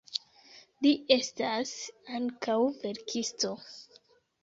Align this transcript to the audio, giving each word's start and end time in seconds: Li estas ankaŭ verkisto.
Li 0.85 0.93
estas 1.17 1.75
ankaŭ 2.23 2.59
verkisto. 2.83 3.57